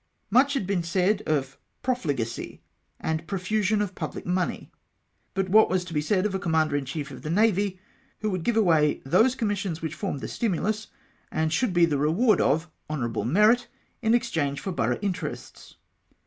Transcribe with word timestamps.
INIuch 0.33 0.55
had 0.55 0.65
been 0.65 0.81
said 0.81 1.21
of 1.27 1.59
profli 1.83 2.17
gacy 2.17 2.61
and 2.99 3.27
profusion 3.27 3.83
of 3.83 3.93
public 3.93 4.25
money. 4.25 4.71
But 5.35 5.49
what 5.49 5.69
was 5.69 5.85
to 5.85 5.93
be 5.93 6.01
said 6.01 6.25
of 6.25 6.33
a 6.33 6.39
Commander 6.39 6.75
in 6.75 6.85
chief 6.85 7.11
of 7.11 7.21
the 7.21 7.29
Navy, 7.29 7.79
who 8.21 8.31
would 8.31 8.41
give 8.41 8.57
away 8.57 9.03
those 9.05 9.35
commissions 9.35 9.81
Avhich 9.81 9.93
formed 9.93 10.21
the 10.21 10.27
stimulus, 10.27 10.87
and 11.31 11.53
should 11.53 11.71
be 11.71 11.85
the 11.85 11.99
reward 11.99 12.41
of 12.41 12.67
honourable 12.89 13.25
merit, 13.25 13.67
in 14.01 14.15
exchange 14.15 14.59
for 14.59 14.71
borough 14.71 14.97
interests 15.03 15.75